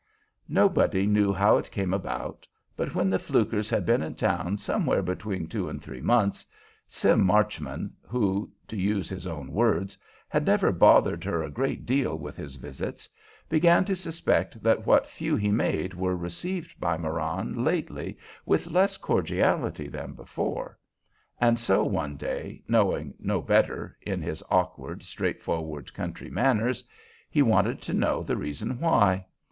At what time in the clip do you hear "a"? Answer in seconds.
11.43-11.51